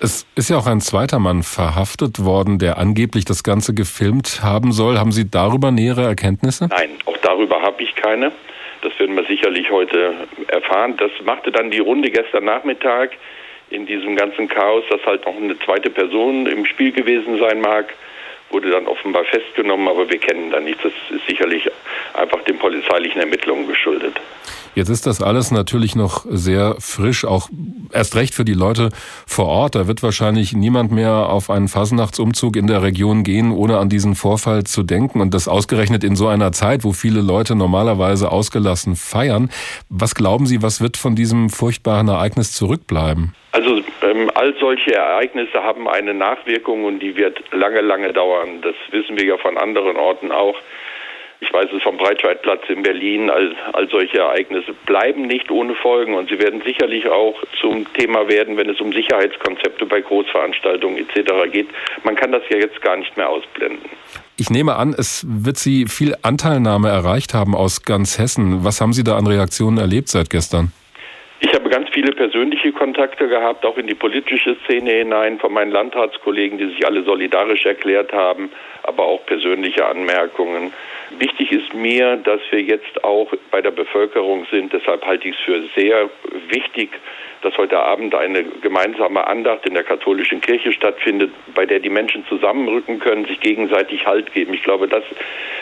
Es 0.01 0.25
ist 0.35 0.49
ja 0.49 0.57
auch 0.57 0.67
ein 0.67 0.79
zweiter 0.79 1.19
Mann 1.19 1.43
verhaftet 1.43 2.23
worden, 2.23 2.57
der 2.57 2.77
angeblich 2.77 3.25
das 3.25 3.43
Ganze 3.43 3.73
gefilmt 3.73 4.41
haben 4.41 4.71
soll. 4.71 4.97
Haben 4.97 5.11
Sie 5.11 5.29
darüber 5.29 5.71
nähere 5.71 6.03
Erkenntnisse? 6.03 6.67
Nein, 6.69 6.91
auch 7.05 7.17
darüber 7.17 7.61
habe 7.61 7.83
ich 7.83 7.93
keine. 7.95 8.31
Das 8.81 8.97
werden 8.99 9.15
wir 9.15 9.25
sicherlich 9.25 9.69
heute 9.69 10.27
erfahren. 10.47 10.95
Das 10.97 11.11
machte 11.23 11.51
dann 11.51 11.71
die 11.71 11.79
Runde 11.79 12.09
gestern 12.09 12.45
Nachmittag 12.45 13.11
in 13.69 13.85
diesem 13.85 14.15
ganzen 14.15 14.47
Chaos, 14.47 14.83
dass 14.89 15.05
halt 15.05 15.25
noch 15.25 15.35
eine 15.35 15.57
zweite 15.59 15.89
Person 15.89 16.47
im 16.47 16.65
Spiel 16.65 16.91
gewesen 16.91 17.37
sein 17.39 17.61
mag 17.61 17.93
wurde 18.49 18.71
dann 18.71 18.87
offenbar 18.87 19.25
festgenommen, 19.25 19.87
aber 19.87 20.09
wir 20.09 20.17
kennen 20.17 20.51
da 20.51 20.59
nichts. 20.59 20.81
Das 20.83 20.93
ist 21.09 21.27
sicherlich 21.27 21.69
einfach 22.13 22.41
den 22.43 22.57
polizeilichen 22.57 23.21
Ermittlungen 23.21 23.67
geschuldet. 23.67 24.19
Jetzt 24.75 24.89
ist 24.89 25.05
das 25.05 25.21
alles 25.21 25.51
natürlich 25.51 25.95
noch 25.95 26.25
sehr 26.29 26.75
frisch, 26.79 27.25
auch 27.25 27.49
erst 27.91 28.15
recht 28.15 28.33
für 28.33 28.45
die 28.45 28.53
Leute 28.53 28.89
vor 29.27 29.47
Ort. 29.47 29.75
Da 29.75 29.87
wird 29.87 30.03
wahrscheinlich 30.03 30.53
niemand 30.53 30.91
mehr 30.91 31.29
auf 31.29 31.49
einen 31.49 31.67
Fasnachtsumzug 31.67 32.55
in 32.55 32.67
der 32.67 32.83
Region 32.83 33.23
gehen, 33.23 33.51
ohne 33.51 33.77
an 33.77 33.89
diesen 33.89 34.15
Vorfall 34.15 34.63
zu 34.63 34.83
denken. 34.83 35.21
Und 35.21 35.33
das 35.33 35.47
ausgerechnet 35.47 36.03
in 36.03 36.15
so 36.15 36.27
einer 36.27 36.51
Zeit, 36.51 36.83
wo 36.83 36.93
viele 36.93 37.21
Leute 37.21 37.55
normalerweise 37.55 38.31
ausgelassen 38.31 38.95
feiern. 38.95 39.49
Was 39.89 40.15
glauben 40.15 40.45
Sie, 40.45 40.61
was 40.61 40.81
wird 40.81 40.97
von 40.97 41.15
diesem 41.15 41.49
furchtbaren 41.49 42.07
Ereignis 42.07 42.53
zurückbleiben? 42.53 43.33
Also 43.51 43.81
ähm, 44.03 44.29
all 44.35 44.53
solche 44.59 44.93
Ereignisse 44.93 45.63
haben 45.63 45.87
eine 45.87 46.13
Nachwirkung 46.13 46.85
und 46.85 46.99
die 46.99 47.15
wird 47.15 47.39
lange, 47.51 47.81
lange 47.81 48.13
dauern. 48.13 48.61
Das 48.61 48.75
wissen 48.91 49.17
wir 49.17 49.25
ja 49.25 49.37
von 49.37 49.57
anderen 49.57 49.97
Orten 49.97 50.31
auch. 50.31 50.55
Ich 51.41 51.53
weiß 51.53 51.69
es 51.75 51.81
vom 51.83 51.97
Breitscheidplatz 51.97 52.63
in 52.67 52.83
Berlin. 52.83 53.29
All, 53.29 53.55
all 53.71 53.87
solche 53.89 54.19
Ereignisse 54.19 54.73
bleiben 54.85 55.23
nicht 55.23 55.49
ohne 55.49 55.73
Folgen 55.75 56.15
und 56.15 56.29
sie 56.29 56.37
werden 56.37 56.61
sicherlich 56.65 57.07
auch 57.07 57.35
zum 57.61 57.91
Thema 57.93 58.27
werden, 58.27 58.57
wenn 58.57 58.69
es 58.69 58.81
um 58.81 58.91
Sicherheitskonzepte 58.91 59.85
bei 59.85 60.01
Großveranstaltungen 60.01 60.97
etc. 60.97 61.49
geht. 61.51 61.69
Man 62.03 62.15
kann 62.15 62.33
das 62.33 62.43
ja 62.49 62.57
jetzt 62.57 62.81
gar 62.81 62.97
nicht 62.97 63.15
mehr 63.15 63.29
ausblenden. 63.29 63.89
Ich 64.35 64.49
nehme 64.49 64.75
an, 64.75 64.93
es 64.97 65.25
wird 65.27 65.57
Sie 65.57 65.85
viel 65.87 66.15
Anteilnahme 66.21 66.89
erreicht 66.89 67.33
haben 67.33 67.55
aus 67.55 67.83
ganz 67.83 68.19
Hessen. 68.19 68.65
Was 68.65 68.81
haben 68.81 68.93
Sie 68.93 69.03
da 69.03 69.17
an 69.17 69.27
Reaktionen 69.27 69.77
erlebt 69.77 70.09
seit 70.09 70.29
gestern? 70.29 70.73
Ich 71.41 71.53
habe 71.53 71.69
ganz 71.69 71.87
viele 71.93 72.11
persönliche 72.11 72.73
Kontakte 72.73 73.29
gehabt, 73.29 73.65
auch 73.65 73.77
in 73.77 73.87
die 73.87 73.95
politische 73.95 74.57
Szene 74.65 74.91
hinein, 74.91 75.39
von 75.39 75.53
meinen 75.53 75.71
Landratskollegen, 75.71 76.57
die 76.57 76.67
sich 76.67 76.85
alle 76.85 77.03
solidarisch 77.03 77.65
erklärt 77.65 78.11
haben, 78.11 78.51
aber 78.83 79.03
auch 79.03 79.25
persönliche 79.25 79.85
Anmerkungen. 79.85 80.73
Wichtig 81.17 81.51
ist 81.51 81.73
mir, 81.73 82.17
dass 82.17 82.39
wir 82.51 82.61
jetzt 82.61 83.03
auch 83.03 83.31
bei 83.51 83.61
der 83.61 83.71
Bevölkerung 83.71 84.45
sind. 84.51 84.71
Deshalb 84.71 85.05
halte 85.05 85.27
ich 85.27 85.35
es 85.35 85.41
für 85.41 85.63
sehr 85.75 86.09
wichtig, 86.49 86.91
dass 87.41 87.57
heute 87.57 87.79
Abend 87.79 88.13
eine 88.13 88.43
gemeinsame 88.43 89.25
Andacht 89.25 89.65
in 89.65 89.73
der 89.73 89.83
katholischen 89.83 90.41
Kirche 90.41 90.71
stattfindet, 90.73 91.31
bei 91.55 91.65
der 91.65 91.79
die 91.79 91.89
Menschen 91.89 92.25
zusammenrücken 92.27 92.99
können, 92.99 93.25
sich 93.25 93.39
gegenseitig 93.39 94.05
Halt 94.05 94.33
geben. 94.33 94.53
Ich 94.53 94.63
glaube, 94.63 94.87
das 94.87 95.03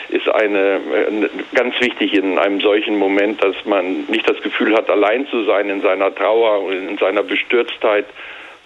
ist 0.08 0.28
eine, 0.28 0.80
eine 1.08 1.30
ganz 1.54 1.80
wichtig 1.80 2.14
in 2.14 2.38
einem 2.38 2.60
solchen 2.60 2.98
Moment, 2.98 3.42
dass 3.42 3.56
man 3.64 4.04
nicht 4.08 4.28
das 4.28 4.40
Gefühl 4.42 4.74
hat, 4.74 4.90
allein 4.90 5.26
zu 5.28 5.44
sein 5.44 5.70
in 5.70 5.80
seiner 5.80 6.14
Trauer 6.14 6.62
und 6.64 6.72
in 6.72 6.98
seiner 6.98 7.22
Bestürztheit, 7.22 8.06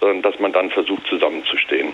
sondern 0.00 0.22
dass 0.22 0.40
man 0.40 0.52
dann 0.52 0.70
versucht, 0.70 1.06
zusammenzustehen. 1.06 1.92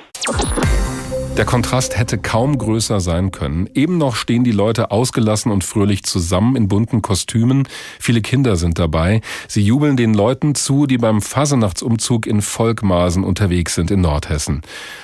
Der 1.38 1.44
Kontrast 1.44 1.96
hätte 1.96 2.18
kaum 2.18 2.58
größer 2.58 2.98
sein 2.98 3.30
können. 3.30 3.70
Eben 3.72 3.96
noch 3.96 4.16
stehen 4.16 4.42
die 4.42 4.50
Leute 4.50 4.90
ausgelassen 4.90 5.52
und 5.52 5.62
fröhlich 5.62 6.02
zusammen 6.02 6.56
in 6.56 6.66
bunten 6.66 7.00
Kostümen. 7.00 7.68
Viele 8.00 8.22
Kinder 8.22 8.56
sind 8.56 8.80
dabei. 8.80 9.20
Sie 9.46 9.62
jubeln 9.62 9.96
den 9.96 10.14
Leuten 10.14 10.56
zu, 10.56 10.86
die 10.86 10.98
beim 10.98 11.22
Fasenachtsumzug 11.22 12.26
in 12.26 12.42
Volkmaßen 12.42 13.22
unterwegs 13.22 13.76
sind 13.76 13.92
in 13.92 14.00
Nordhessen. 14.00 14.62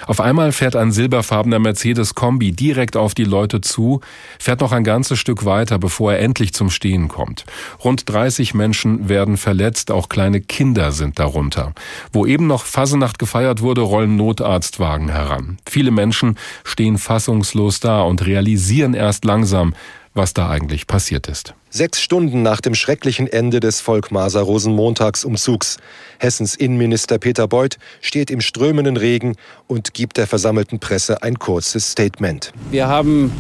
Auf 0.08 0.20
einmal 0.20 0.50
fährt 0.50 0.74
ein 0.74 0.90
silberfarbener 0.90 1.60
Mercedes-Kombi 1.60 2.50
direkt 2.50 2.96
auf 2.96 3.14
die 3.14 3.22
Leute 3.22 3.60
zu, 3.60 4.00
fährt 4.40 4.60
noch 4.60 4.72
ein 4.72 4.82
ganzes 4.82 5.20
Stück 5.20 5.44
weiter, 5.44 5.78
bevor 5.78 6.14
er 6.14 6.18
endlich 6.18 6.52
zum 6.52 6.68
Stehen 6.68 7.06
kommt. 7.06 7.44
Rund 7.84 8.10
30 8.10 8.54
Menschen 8.54 9.08
werden 9.08 9.36
verletzt, 9.36 9.92
auch 9.92 10.08
kleine 10.08 10.40
Kinder 10.40 10.90
sind 10.90 11.20
darunter. 11.20 11.74
Wo 12.12 12.26
eben 12.26 12.48
noch 12.48 12.64
Fasenacht 12.64 13.20
gefeiert 13.20 13.60
wurde, 13.60 13.82
rollen 13.82 14.16
Notarztwagen 14.16 15.10
heran. 15.10 15.58
Viele 15.64 15.92
Menschen 15.92 16.23
Menschen 16.24 16.38
stehen 16.64 16.98
fassungslos 16.98 17.80
da 17.80 18.02
und 18.02 18.24
realisieren 18.26 18.94
erst 18.94 19.24
langsam, 19.24 19.74
was 20.14 20.32
da 20.32 20.48
eigentlich 20.48 20.86
passiert 20.86 21.26
ist. 21.28 21.54
Sechs 21.70 22.00
Stunden 22.00 22.42
nach 22.42 22.60
dem 22.60 22.74
schrecklichen 22.74 23.26
Ende 23.26 23.58
des 23.58 23.80
Volkmaser 23.80 24.42
Rosenmontagsumzugs. 24.42 25.78
Hessens 26.18 26.54
Innenminister 26.54 27.18
Peter 27.18 27.48
Beuth 27.48 27.78
steht 28.00 28.30
im 28.30 28.40
strömenden 28.40 28.96
Regen 28.96 29.34
und 29.66 29.92
gibt 29.92 30.16
der 30.16 30.28
versammelten 30.28 30.78
Presse 30.78 31.22
ein 31.22 31.38
kurzes 31.38 31.90
Statement. 31.90 32.52
Wir 32.70 32.86
haben 32.86 33.32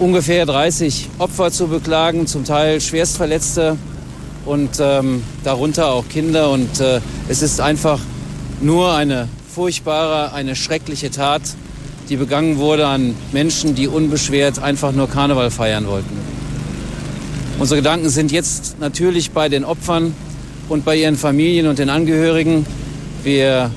ungefähr 0.00 0.46
30 0.46 1.08
Opfer 1.18 1.52
zu 1.52 1.68
beklagen, 1.68 2.26
zum 2.26 2.44
Teil 2.44 2.80
Schwerstverletzte 2.80 3.76
und 4.44 4.80
ähm, 4.80 5.22
darunter 5.44 5.92
auch 5.92 6.08
Kinder. 6.08 6.50
Und 6.50 6.80
äh, 6.80 7.00
es 7.28 7.42
ist 7.42 7.60
einfach 7.60 8.00
nur 8.60 8.94
eine 8.94 9.28
furchtbare, 9.58 10.32
eine 10.34 10.56
schreckliche 10.56 11.10
Tat 11.10 11.42
die 12.08 12.16
begangen 12.16 12.58
wurde 12.58 12.86
an 12.86 13.14
Menschen, 13.32 13.74
die 13.74 13.86
unbeschwert 13.86 14.58
einfach 14.58 14.92
nur 14.92 15.08
Karneval 15.08 15.50
feiern 15.50 15.86
wollten. 15.86 16.16
Unsere 17.58 17.80
Gedanken 17.80 18.08
sind 18.08 18.32
jetzt 18.32 18.78
natürlich 18.80 19.32
bei 19.32 19.48
den 19.48 19.64
Opfern 19.64 20.14
und 20.68 20.84
bei 20.84 20.96
ihren 20.96 21.16
Familien 21.16 21.66
und 21.66 21.78
den 21.78 21.90
Angehörigen. 21.90 22.64
Wir 23.24 23.70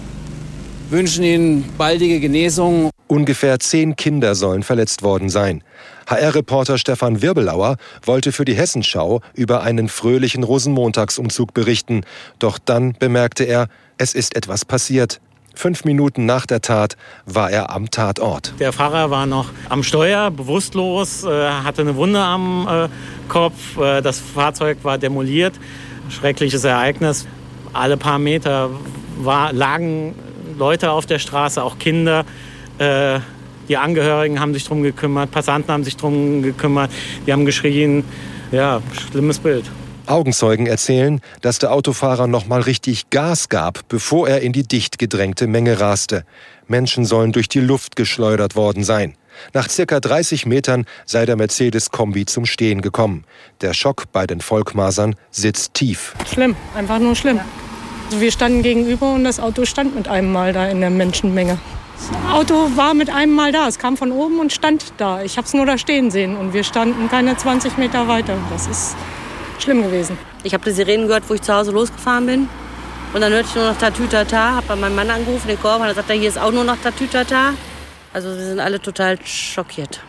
wünschen 0.89 1.23
ihnen 1.23 1.65
baldige 1.77 2.19
Genesung. 2.19 2.91
Ungefähr 3.07 3.59
zehn 3.59 3.95
Kinder 3.95 4.35
sollen 4.35 4.63
verletzt 4.63 5.03
worden 5.03 5.29
sein. 5.29 5.63
HR-Reporter 6.07 6.77
Stefan 6.77 7.21
Wirbelauer 7.21 7.77
wollte 8.05 8.31
für 8.31 8.45
die 8.45 8.53
Hessenschau 8.53 9.21
über 9.33 9.63
einen 9.63 9.89
fröhlichen 9.89 10.43
Rosenmontagsumzug 10.43 11.53
berichten. 11.53 12.01
Doch 12.39 12.59
dann 12.59 12.93
bemerkte 12.99 13.45
er, 13.45 13.67
es 13.97 14.13
ist 14.13 14.35
etwas 14.35 14.65
passiert. 14.65 15.21
Fünf 15.53 15.85
Minuten 15.85 16.25
nach 16.25 16.45
der 16.45 16.61
Tat 16.61 16.97
war 17.25 17.51
er 17.51 17.69
am 17.69 17.91
Tatort. 17.91 18.53
Der 18.59 18.71
Fahrer 18.73 19.09
war 19.11 19.25
noch 19.25 19.49
am 19.69 19.83
Steuer, 19.83 20.31
bewusstlos, 20.31 21.23
äh, 21.23 21.49
hatte 21.49 21.81
eine 21.81 21.95
Wunde 21.95 22.19
am 22.19 22.67
äh, 22.67 22.87
Kopf. 23.27 23.77
Äh, 23.77 24.01
das 24.01 24.19
Fahrzeug 24.19 24.77
war 24.83 24.97
demoliert. 24.97 25.53
Schreckliches 26.09 26.63
Ereignis. 26.63 27.27
Alle 27.73 27.97
paar 27.97 28.19
Meter 28.19 28.69
war, 29.17 29.53
lagen 29.53 30.15
Leute 30.57 30.91
auf 30.91 31.05
der 31.05 31.19
Straße, 31.19 31.63
auch 31.63 31.79
Kinder. 31.79 32.25
Die 33.69 33.77
Angehörigen 33.77 34.39
haben 34.39 34.53
sich 34.53 34.63
darum 34.63 34.83
gekümmert, 34.83 35.31
Passanten 35.31 35.71
haben 35.71 35.83
sich 35.85 35.95
darum 35.95 36.41
gekümmert, 36.41 36.91
die 37.25 37.31
haben 37.31 37.45
geschrien. 37.45 38.03
Ja, 38.51 38.81
schlimmes 39.09 39.39
Bild. 39.39 39.65
Augenzeugen 40.11 40.67
erzählen, 40.67 41.21
dass 41.41 41.57
der 41.57 41.71
Autofahrer 41.71 42.27
noch 42.27 42.45
mal 42.45 42.61
richtig 42.61 43.09
Gas 43.09 43.49
gab, 43.49 43.87
bevor 43.87 44.27
er 44.27 44.41
in 44.41 44.51
die 44.51 44.63
dicht 44.63 44.99
gedrängte 44.99 45.47
Menge 45.47 45.79
raste. 45.79 46.25
Menschen 46.67 47.05
sollen 47.05 47.31
durch 47.31 47.47
die 47.47 47.61
Luft 47.61 47.95
geschleudert 47.95 48.55
worden 48.55 48.83
sein. 48.83 49.15
Nach 49.53 49.69
circa 49.69 49.99
30 49.99 50.45
Metern 50.45 50.85
sei 51.05 51.25
der 51.25 51.37
Mercedes-Kombi 51.37 52.25
zum 52.25 52.45
Stehen 52.45 52.81
gekommen. 52.81 53.23
Der 53.61 53.73
Schock 53.73 54.11
bei 54.11 54.27
den 54.27 54.41
Volkmasern 54.41 55.15
sitzt 55.31 55.73
tief. 55.73 56.13
Schlimm, 56.31 56.55
einfach 56.75 56.99
nur 56.99 57.15
schlimm. 57.15 57.39
Also 58.05 58.19
wir 58.19 58.31
standen 58.31 58.63
gegenüber 58.63 59.13
und 59.13 59.23
das 59.23 59.39
Auto 59.39 59.63
stand 59.63 59.95
mit 59.95 60.09
einem 60.09 60.33
Mal 60.33 60.51
da 60.51 60.67
in 60.67 60.81
der 60.81 60.89
Menschenmenge. 60.89 61.57
Das 61.95 62.33
Auto 62.33 62.69
war 62.75 62.93
mit 62.93 63.09
einem 63.09 63.33
Mal 63.33 63.53
da. 63.53 63.67
Es 63.67 63.79
kam 63.79 63.95
von 63.95 64.11
oben 64.11 64.39
und 64.39 64.51
stand 64.51 64.93
da. 64.97 65.23
Ich 65.23 65.37
habe 65.37 65.47
es 65.47 65.53
nur 65.53 65.65
da 65.65 65.77
stehen 65.77 66.11
sehen 66.11 66.35
und 66.35 66.53
wir 66.53 66.65
standen 66.65 67.09
keine 67.09 67.37
20 67.37 67.77
Meter 67.77 68.09
weiter. 68.09 68.37
Das 68.49 68.67
ist 68.67 68.97
schlimm 69.61 69.83
gewesen. 69.83 70.17
Ich 70.43 70.53
habe 70.53 70.63
die 70.63 70.71
Sirenen 70.71 71.07
gehört, 71.07 71.23
wo 71.27 71.33
ich 71.33 71.41
zu 71.41 71.53
Hause 71.53 71.71
losgefahren 71.71 72.25
bin. 72.25 72.49
Und 73.13 73.21
dann 73.21 73.33
hörte 73.33 73.47
ich 73.49 73.55
nur 73.55 73.69
noch 73.69 73.77
Tatütata, 73.77 74.55
habe 74.55 74.67
bei 74.67 74.75
meinem 74.75 74.95
Mann 74.95 75.09
angerufen, 75.09 75.47
den 75.47 75.59
Korb, 75.59 75.81
und 75.81 75.87
dann 75.87 75.95
sagt 75.95 76.09
er, 76.09 76.15
hier 76.15 76.29
ist 76.29 76.39
auch 76.39 76.51
nur 76.51 76.63
noch 76.63 76.77
Tatütata. 76.81 77.53
Also 78.13 78.29
wir 78.29 78.45
sind 78.45 78.59
alle 78.59 78.81
total 78.81 79.17
schockiert. 79.25 80.01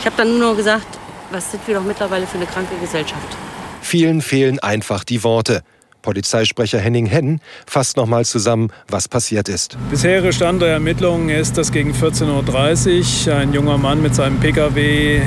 Ich 0.00 0.06
habe 0.06 0.16
dann 0.16 0.38
nur 0.38 0.50
noch 0.50 0.56
gesagt, 0.56 0.86
was 1.30 1.50
sind 1.50 1.66
wir 1.66 1.74
doch 1.74 1.84
mittlerweile 1.84 2.26
für 2.26 2.36
eine 2.36 2.46
kranke 2.46 2.76
Gesellschaft. 2.80 3.36
Vielen 3.80 4.22
fehlen 4.22 4.58
einfach 4.60 5.04
die 5.04 5.24
Worte. 5.24 5.62
Polizeisprecher 6.02 6.78
Henning 6.78 7.40
fasst 7.66 7.96
noch 7.96 8.06
mal 8.06 8.24
zusammen, 8.24 8.70
was 8.88 9.08
passiert 9.08 9.48
ist. 9.48 9.76
Bisherige 9.90 10.32
Stand 10.32 10.62
der 10.62 10.68
Ermittlungen 10.68 11.30
ist, 11.30 11.58
dass 11.58 11.72
gegen 11.72 11.92
14.30 11.92 13.28
Uhr 13.28 13.36
ein 13.36 13.52
junger 13.52 13.76
Mann 13.76 14.02
mit 14.02 14.14
seinem 14.14 14.38
Pkw 14.38 15.20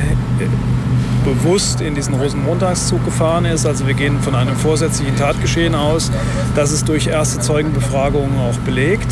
bewusst 1.23 1.81
in 1.81 1.95
diesen 1.95 2.15
Rosenmontagszug 2.15 3.03
gefahren 3.05 3.45
ist. 3.45 3.65
Also 3.65 3.87
wir 3.87 3.93
gehen 3.93 4.19
von 4.21 4.35
einem 4.35 4.55
vorsätzlichen 4.55 5.15
Tatgeschehen 5.15 5.75
aus. 5.75 6.11
Das 6.55 6.71
ist 6.71 6.87
durch 6.87 7.07
erste 7.07 7.39
Zeugenbefragungen 7.39 8.37
auch 8.39 8.57
belegt. 8.59 9.07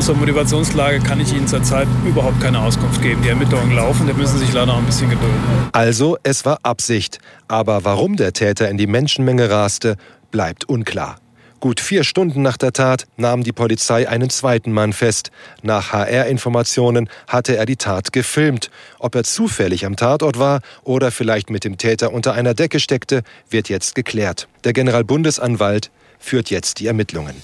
Zur 0.00 0.16
Motivationslage 0.16 1.00
kann 1.00 1.20
ich 1.20 1.32
Ihnen 1.34 1.46
zurzeit 1.46 1.86
überhaupt 2.06 2.40
keine 2.40 2.60
Auskunft 2.60 3.02
geben. 3.02 3.20
Die 3.22 3.28
Ermittlungen 3.28 3.76
laufen, 3.76 4.06
da 4.06 4.14
müssen 4.14 4.38
Sie 4.38 4.46
sich 4.46 4.54
leider 4.54 4.66
noch 4.66 4.78
ein 4.78 4.86
bisschen 4.86 5.10
gedulden. 5.10 5.36
Also, 5.72 6.16
es 6.22 6.44
war 6.46 6.58
Absicht. 6.62 7.18
Aber 7.48 7.84
warum 7.84 8.16
der 8.16 8.32
Täter 8.32 8.70
in 8.70 8.78
die 8.78 8.86
Menschenmenge 8.86 9.50
raste, 9.50 9.96
bleibt 10.30 10.68
unklar. 10.68 11.16
Gut 11.60 11.80
vier 11.80 12.04
Stunden 12.04 12.40
nach 12.40 12.56
der 12.56 12.72
Tat 12.72 13.06
nahm 13.18 13.42
die 13.42 13.52
Polizei 13.52 14.08
einen 14.08 14.30
zweiten 14.30 14.72
Mann 14.72 14.94
fest. 14.94 15.30
Nach 15.60 15.92
HR-Informationen 15.92 17.10
hatte 17.28 17.54
er 17.54 17.66
die 17.66 17.76
Tat 17.76 18.14
gefilmt. 18.14 18.70
Ob 18.98 19.14
er 19.14 19.24
zufällig 19.24 19.84
am 19.84 19.94
Tatort 19.94 20.38
war 20.38 20.62
oder 20.84 21.10
vielleicht 21.10 21.50
mit 21.50 21.64
dem 21.64 21.76
Täter 21.76 22.14
unter 22.14 22.32
einer 22.32 22.54
Decke 22.54 22.80
steckte, 22.80 23.22
wird 23.50 23.68
jetzt 23.68 23.94
geklärt. 23.94 24.48
Der 24.64 24.72
Generalbundesanwalt 24.72 25.90
führt 26.18 26.48
jetzt 26.48 26.80
die 26.80 26.86
Ermittlungen. 26.86 27.36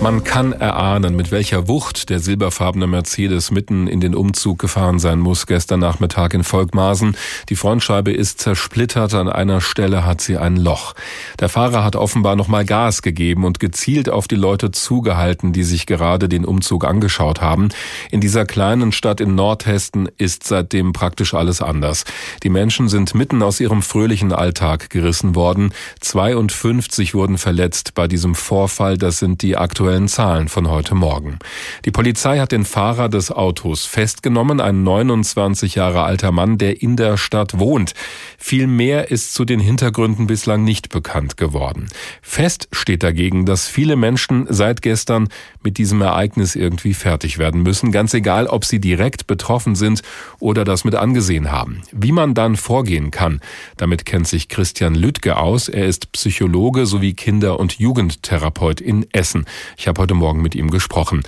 Man 0.00 0.22
kann 0.22 0.52
erahnen, 0.52 1.16
mit 1.16 1.32
welcher 1.32 1.66
Wucht 1.66 2.08
der 2.08 2.20
silberfarbene 2.20 2.86
Mercedes 2.86 3.50
mitten 3.50 3.88
in 3.88 4.00
den 4.00 4.14
Umzug 4.14 4.60
gefahren 4.60 5.00
sein 5.00 5.18
muss 5.18 5.46
gestern 5.46 5.80
Nachmittag 5.80 6.34
in 6.34 6.44
Volkmarsen. 6.44 7.16
Die 7.48 7.56
Frontscheibe 7.56 8.12
ist 8.12 8.40
zersplittert, 8.40 9.12
an 9.14 9.28
einer 9.28 9.60
Stelle 9.60 10.06
hat 10.06 10.20
sie 10.20 10.38
ein 10.38 10.56
Loch. 10.56 10.94
Der 11.40 11.48
Fahrer 11.48 11.82
hat 11.82 11.96
offenbar 11.96 12.36
nochmal 12.36 12.64
Gas 12.64 13.02
gegeben 13.02 13.44
und 13.44 13.58
gezielt 13.58 14.08
auf 14.08 14.28
die 14.28 14.36
Leute 14.36 14.70
zugehalten, 14.70 15.52
die 15.52 15.64
sich 15.64 15.84
gerade 15.84 16.28
den 16.28 16.44
Umzug 16.44 16.84
angeschaut 16.84 17.40
haben. 17.40 17.70
In 18.12 18.20
dieser 18.20 18.46
kleinen 18.46 18.92
Stadt 18.92 19.20
in 19.20 19.34
Nordhessen 19.34 20.08
ist 20.16 20.44
seitdem 20.44 20.92
praktisch 20.92 21.34
alles 21.34 21.60
anders. 21.60 22.04
Die 22.44 22.50
Menschen 22.50 22.88
sind 22.88 23.16
mitten 23.16 23.42
aus 23.42 23.58
ihrem 23.58 23.82
fröhlichen 23.82 24.32
Alltag 24.32 24.90
gerissen 24.90 25.34
worden. 25.34 25.74
52 26.00 27.14
wurden 27.14 27.36
verletzt 27.36 27.94
bei 27.94 28.06
diesem 28.06 28.36
Vorfall. 28.36 28.96
Das 28.96 29.18
sind 29.18 29.42
die 29.42 29.56
aktuellen 29.68 30.08
Zahlen 30.08 30.48
von 30.48 30.70
heute 30.70 30.94
Morgen. 30.94 31.38
Die 31.84 31.90
Polizei 31.90 32.38
hat 32.38 32.52
den 32.52 32.64
Fahrer 32.64 33.10
des 33.10 33.30
Autos 33.30 33.84
festgenommen, 33.84 34.62
ein 34.62 34.82
29 34.82 35.74
Jahre 35.74 36.04
alter 36.04 36.32
Mann, 36.32 36.56
der 36.56 36.80
in 36.80 36.96
der 36.96 37.18
Stadt 37.18 37.58
wohnt. 37.58 37.92
Viel 38.38 38.66
mehr 38.66 39.10
ist 39.10 39.34
zu 39.34 39.44
den 39.44 39.60
Hintergründen 39.60 40.26
bislang 40.26 40.64
nicht 40.64 40.88
bekannt 40.88 41.36
geworden. 41.36 41.88
Fest 42.22 42.68
steht 42.72 43.02
dagegen, 43.02 43.44
dass 43.44 43.68
viele 43.68 43.96
Menschen 43.96 44.46
seit 44.48 44.80
gestern 44.80 45.28
mit 45.62 45.78
diesem 45.78 46.00
Ereignis 46.00 46.54
irgendwie 46.56 46.94
fertig 46.94 47.38
werden 47.38 47.62
müssen, 47.62 47.92
ganz 47.92 48.14
egal, 48.14 48.46
ob 48.46 48.64
sie 48.64 48.80
direkt 48.80 49.26
betroffen 49.26 49.74
sind 49.74 50.02
oder 50.38 50.64
das 50.64 50.84
mit 50.84 50.94
angesehen 50.94 51.50
haben. 51.50 51.82
Wie 51.92 52.12
man 52.12 52.34
dann 52.34 52.56
vorgehen 52.56 53.10
kann, 53.10 53.40
damit 53.76 54.06
kennt 54.06 54.28
sich 54.28 54.48
Christian 54.48 54.94
Lüttke 54.94 55.36
aus. 55.36 55.68
Er 55.68 55.86
ist 55.86 56.12
Psychologe 56.12 56.86
sowie 56.86 57.14
Kinder- 57.14 57.58
und 57.58 57.78
Jugendtherapeut 57.78 58.80
in 58.80 59.06
Essen. 59.12 59.44
Ich 59.76 59.88
habe 59.88 60.02
heute 60.02 60.14
Morgen 60.14 60.42
mit 60.42 60.54
ihm 60.54 60.70
gesprochen. 60.70 61.22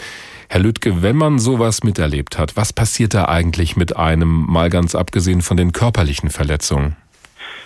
Herr 0.49 0.61
Lüttke, 0.61 1.01
wenn 1.01 1.17
man 1.17 1.39
sowas 1.39 1.85
miterlebt 1.85 2.37
hat, 2.37 2.57
was 2.57 2.73
passiert 2.73 3.15
da 3.15 3.27
eigentlich 3.27 3.77
mit 3.77 3.97
einem, 3.97 4.47
mal 4.47 4.69
ganz 4.69 4.97
abgesehen 4.97 5.43
von 5.43 5.57
den 5.57 5.73
körperlichen 5.73 6.29
Verletzungen? 6.29 6.97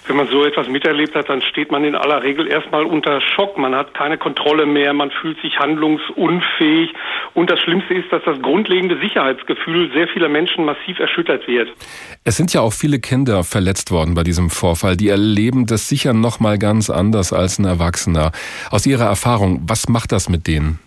Wenn 0.07 0.17
man 0.17 0.29
so 0.29 0.45
etwas 0.45 0.69
miterlebt 0.69 1.15
hat, 1.15 1.31
dann 1.31 1.41
steht 1.41 1.71
man 1.71 1.83
in 1.83 1.95
aller 1.95 2.23
Regel 2.23 2.47
erstmal 2.47 2.85
unter 2.85 3.23
Schock. 3.23 3.57
Man 3.57 3.75
hat 3.75 3.95
keine 3.95 4.19
Kontrolle 4.19 4.67
mehr, 4.67 4.93
man 4.93 5.11
fühlt 5.11 5.41
sich 5.41 5.59
handlungsunfähig. 5.59 6.93
Und 7.33 7.51
das 7.51 7.59
Schlimmste 7.61 7.95
ist, 7.95 8.13
dass 8.13 8.23
das 8.25 8.41
grundlegende 8.43 8.99
Sicherheitsgefühl 9.01 9.91
sehr 9.95 10.07
vieler 10.09 10.29
Menschen 10.29 10.67
massiv 10.67 10.99
erschüttert 10.99 11.49
wird. 11.49 11.71
Es 12.23 12.37
sind 12.37 12.53
ja 12.53 12.61
auch 12.61 12.75
viele 12.75 12.99
Kinder 12.99 13.45
verletzt 13.45 13.91
worden 13.91 14.15
bei 14.15 14.25
diesem 14.25 14.51
Vorfall. 14.51 14.97
Die 14.97 15.09
erleben 15.09 15.65
das 15.65 15.89
sicher 15.89 16.13
noch 16.13 16.39
mal 16.39 16.59
ganz 16.59 16.91
anders 16.91 17.33
als 17.33 17.59
ein 17.59 17.65
Erwachsener. 17.65 18.33
Aus 18.71 18.87
Ihrer 18.87 19.07
Erfahrung, 19.07 19.63
was 19.67 19.89
macht 19.89 20.13
das 20.13 20.29
mit 20.29 20.47
denen? 20.47 20.81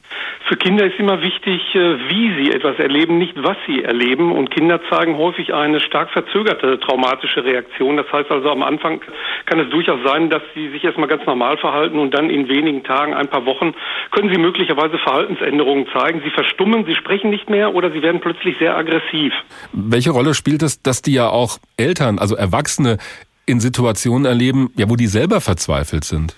Für 0.48 0.56
Kinder 0.56 0.86
ist 0.86 0.98
immer 0.98 1.22
wichtig, 1.22 1.76
äh, 1.76 2.00
wie 2.08 2.34
sie 2.42 2.52
etwas 2.54 2.80
erleben, 2.80 3.18
nicht 3.18 3.34
was 3.36 3.58
sie 3.68 3.84
erleben. 3.84 4.32
Und 4.32 4.50
Kinder 4.50 4.80
zeigen 4.90 5.18
häufig 5.18 5.54
eine 5.54 5.82
stark 5.82 6.10
verzögerte 6.12 6.80
traumatische 6.80 7.44
Reaktion. 7.44 7.98
Das 7.98 8.10
heißt 8.14 8.32
also, 8.32 8.50
am 8.50 8.64
Anfang 8.64 9.02
kann 9.46 9.60
es 9.60 9.70
durchaus 9.70 10.00
sein, 10.06 10.30
dass 10.30 10.42
sie 10.56 10.70
sich 10.70 10.86
erstmal 10.86 11.10
ganz 11.10 11.26
normal 11.26 11.58
verhalten 11.58 12.00
und 12.00 12.14
dann 12.14 12.30
in 12.30 12.48
wenigen 12.48 12.86
Tagen, 12.86 13.14
ein 13.14 13.28
paar 13.28 13.46
Wochen, 13.46 13.74
können 14.12 14.34
sie 14.34 14.40
möglicherweise 14.40 14.98
Verhaltensänderungen 15.00 15.86
zeigen. 15.92 16.22
Sie 16.24 16.32
verstummen, 16.32 16.86
sie 16.86 16.96
sprechen 16.96 17.30
nicht 17.30 17.50
mehr 17.50 17.76
oder 17.76 17.92
sie 17.92 18.02
werden 18.02 18.22
plötzlich 18.22 18.58
sehr 18.58 18.78
aggressiv. 18.78 19.34
Welche 19.74 20.12
Rolle 20.12 20.34
spielt 20.34 20.64
es, 20.64 20.82
dass 20.82 21.02
die 21.02 21.14
ja 21.14 21.28
auch 21.28 21.58
Eltern, 21.76 22.20
also 22.20 22.38
Erwachsene, 22.38 23.00
in 23.46 23.60
Situationen 23.60 24.26
erleben, 24.26 24.70
ja, 24.76 24.90
wo 24.90 24.96
die 24.96 25.08
selber 25.08 25.42
verzweifelt 25.42 26.04
sind? 26.04 26.36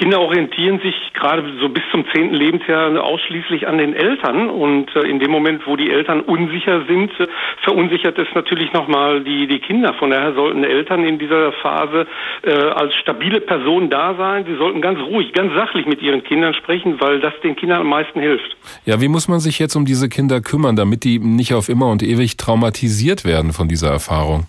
Kinder 0.00 0.18
orientieren 0.22 0.80
sich 0.80 0.94
gerade 1.12 1.44
so 1.60 1.68
bis 1.68 1.82
zum 1.90 2.06
zehnten 2.14 2.34
Lebensjahr 2.34 3.04
ausschließlich 3.04 3.68
an 3.68 3.76
den 3.76 3.92
Eltern 3.92 4.48
und 4.48 4.88
äh, 4.96 5.00
in 5.00 5.18
dem 5.18 5.30
Moment, 5.30 5.66
wo 5.66 5.76
die 5.76 5.90
Eltern 5.90 6.22
unsicher 6.22 6.86
sind, 6.86 7.10
äh, 7.20 7.26
verunsichert 7.62 8.18
es 8.18 8.26
natürlich 8.34 8.72
nochmal 8.72 9.22
die, 9.22 9.46
die 9.46 9.58
Kinder. 9.58 9.92
Von 9.92 10.08
daher 10.08 10.32
sollten 10.32 10.64
Eltern 10.64 11.04
in 11.04 11.18
dieser 11.18 11.52
Phase 11.52 12.06
äh, 12.42 12.50
als 12.50 12.94
stabile 12.94 13.42
Person 13.42 13.90
da 13.90 14.14
sein. 14.14 14.46
Sie 14.46 14.56
sollten 14.56 14.80
ganz 14.80 14.98
ruhig, 15.00 15.34
ganz 15.34 15.52
sachlich 15.52 15.84
mit 15.84 16.00
ihren 16.00 16.24
Kindern 16.24 16.54
sprechen, 16.54 16.98
weil 16.98 17.20
das 17.20 17.34
den 17.44 17.54
Kindern 17.54 17.82
am 17.82 17.88
meisten 17.88 18.20
hilft. 18.20 18.56
Ja, 18.86 19.02
wie 19.02 19.08
muss 19.08 19.28
man 19.28 19.40
sich 19.40 19.58
jetzt 19.58 19.76
um 19.76 19.84
diese 19.84 20.08
Kinder 20.08 20.40
kümmern, 20.40 20.76
damit 20.76 21.04
die 21.04 21.18
nicht 21.18 21.52
auf 21.52 21.68
immer 21.68 21.90
und 21.90 22.02
ewig 22.02 22.38
traumatisiert 22.38 23.26
werden 23.26 23.52
von 23.52 23.68
dieser 23.68 23.90
Erfahrung? 23.90 24.46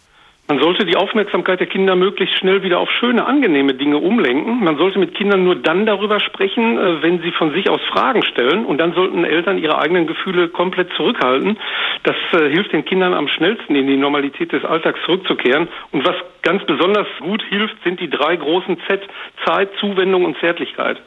Man 0.47 0.59
sollte 0.59 0.85
die 0.85 0.97
Aufmerksamkeit 0.97 1.61
der 1.61 1.67
Kinder 1.67 1.95
möglichst 1.95 2.37
schnell 2.37 2.61
wieder 2.61 2.79
auf 2.79 2.89
schöne, 2.99 3.25
angenehme 3.25 3.73
Dinge 3.73 3.97
umlenken. 3.97 4.63
Man 4.63 4.75
sollte 4.77 4.99
mit 4.99 5.15
Kindern 5.15 5.45
nur 5.45 5.55
dann 5.55 5.85
darüber 5.85 6.19
sprechen, 6.19 6.77
äh, 6.77 7.01
wenn 7.01 7.21
sie 7.21 7.31
von 7.31 7.53
sich 7.53 7.69
aus 7.69 7.79
Fragen 7.89 8.21
stellen. 8.23 8.65
Und 8.65 8.77
dann 8.77 8.93
sollten 8.93 9.23
Eltern 9.23 9.57
ihre 9.57 9.77
eigenen 9.77 10.07
Gefühle 10.07 10.49
komplett 10.49 10.89
zurückhalten. 10.97 11.57
Das 12.03 12.15
äh, 12.33 12.49
hilft 12.49 12.73
den 12.73 12.83
Kindern 12.83 13.13
am 13.13 13.29
schnellsten 13.29 13.75
in 13.75 13.87
die 13.87 13.95
Normalität 13.95 14.51
des 14.51 14.65
Alltags 14.65 14.99
zurückzukehren. 15.05 15.69
Und 15.91 16.05
was 16.05 16.15
ganz 16.41 16.65
besonders 16.65 17.07
gut 17.21 17.43
hilft, 17.49 17.75
sind 17.83 17.99
die 17.99 18.09
drei 18.09 18.35
großen 18.35 18.77
Z, 18.87 19.01
Zeit, 19.45 19.69
Zuwendung 19.79 20.25
und 20.25 20.37
Zärtlichkeit. 20.39 21.01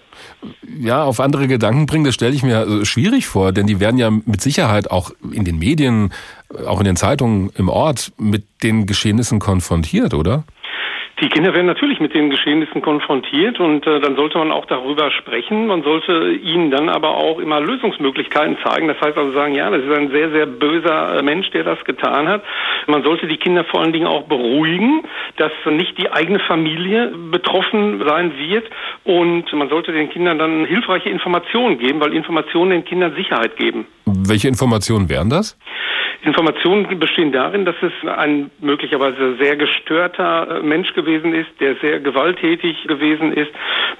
Ja, 0.80 1.02
auf 1.04 1.20
andere 1.20 1.48
Gedanken 1.48 1.86
bringen, 1.86 2.04
das 2.04 2.14
stelle 2.14 2.34
ich 2.34 2.42
mir 2.42 2.62
äh, 2.62 2.84
schwierig 2.84 3.26
vor, 3.26 3.52
denn 3.52 3.66
die 3.66 3.80
werden 3.80 3.98
ja 3.98 4.10
mit 4.10 4.40
Sicherheit 4.40 4.90
auch 4.90 5.10
in 5.32 5.44
den 5.44 5.58
Medien 5.58 6.12
auch 6.66 6.80
in 6.80 6.86
den 6.86 6.96
Zeitungen 6.96 7.50
im 7.56 7.68
Ort 7.68 8.12
mit 8.18 8.44
den 8.62 8.86
Geschehnissen 8.86 9.38
konfrontiert, 9.38 10.14
oder? 10.14 10.44
Die 11.20 11.28
Kinder 11.28 11.54
werden 11.54 11.66
natürlich 11.66 12.00
mit 12.00 12.12
den 12.12 12.28
Geschehnissen 12.28 12.82
konfrontiert 12.82 13.60
und 13.60 13.86
äh, 13.86 14.00
dann 14.00 14.16
sollte 14.16 14.36
man 14.36 14.50
auch 14.50 14.66
darüber 14.66 15.12
sprechen. 15.12 15.68
Man 15.68 15.84
sollte 15.84 16.32
ihnen 16.32 16.72
dann 16.72 16.88
aber 16.88 17.16
auch 17.16 17.38
immer 17.38 17.60
Lösungsmöglichkeiten 17.60 18.56
zeigen. 18.64 18.88
Das 18.88 19.00
heißt 19.00 19.16
also 19.16 19.30
sagen, 19.30 19.54
ja, 19.54 19.70
das 19.70 19.84
ist 19.84 19.96
ein 19.96 20.10
sehr, 20.10 20.30
sehr 20.30 20.46
böser 20.46 21.18
äh, 21.18 21.22
Mensch, 21.22 21.50
der 21.50 21.62
das 21.62 21.82
getan 21.84 22.26
hat. 22.26 22.42
Man 22.88 23.04
sollte 23.04 23.28
die 23.28 23.36
Kinder 23.36 23.64
vor 23.64 23.80
allen 23.80 23.92
Dingen 23.92 24.08
auch 24.08 24.24
beruhigen, 24.24 25.02
dass 25.36 25.52
nicht 25.70 25.96
die 25.98 26.10
eigene 26.10 26.40
Familie 26.40 27.12
betroffen 27.30 28.02
sein 28.04 28.32
wird 28.36 28.68
und 29.04 29.52
man 29.52 29.68
sollte 29.68 29.92
den 29.92 30.10
Kindern 30.10 30.38
dann 30.38 30.64
hilfreiche 30.64 31.10
Informationen 31.10 31.78
geben, 31.78 32.00
weil 32.00 32.12
Informationen 32.12 32.72
den 32.72 32.84
Kindern 32.84 33.14
Sicherheit 33.14 33.56
geben. 33.56 33.86
Welche 34.04 34.48
Informationen 34.48 35.08
wären 35.08 35.30
das? 35.30 35.56
Informationen 36.24 36.98
bestehen 36.98 37.32
darin, 37.32 37.64
dass 37.64 37.76
es 37.82 37.92
ein 38.08 38.50
möglicherweise 38.60 39.36
sehr 39.36 39.56
gestörter 39.56 40.60
äh, 40.60 40.62
Mensch 40.62 40.92
gewesen 40.94 41.34
ist, 41.34 41.48
der 41.60 41.76
sehr 41.76 42.00
gewalttätig 42.00 42.76
gewesen 42.88 43.32
ist. 43.32 43.50